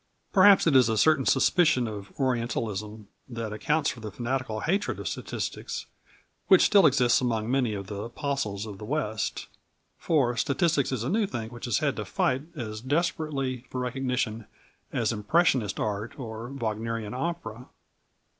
Perhaps 0.33 0.65
it 0.65 0.75
is 0.75 0.89
a 0.89 0.97
certain 0.97 1.27
suspicion 1.27 1.87
of 1.87 2.11
Orientalism 2.19 3.07
that 3.29 3.53
accounts 3.53 3.91
for 3.91 3.99
the 3.99 4.09
fanatical 4.09 4.61
hatred 4.61 4.99
of 4.99 5.07
statistics 5.07 5.85
which 6.47 6.63
still 6.63 6.87
exists 6.87 7.21
among 7.21 7.51
many 7.51 7.75
of 7.75 7.85
the 7.85 8.01
apostles 8.01 8.65
of 8.65 8.79
the 8.79 8.83
West. 8.83 9.45
For 9.99 10.35
statistics 10.35 10.91
is 10.91 11.03
a 11.03 11.09
new 11.09 11.27
thing 11.27 11.51
which 11.51 11.65
has 11.65 11.77
had 11.77 11.97
to 11.97 12.05
fight 12.05 12.41
as 12.57 12.81
desperately 12.81 13.67
for 13.69 13.79
recognition 13.79 14.47
as 14.91 15.11
Impressionist 15.13 15.79
art 15.79 16.17
or 16.17 16.49
Wagnerian 16.49 17.13
opera. 17.13 17.67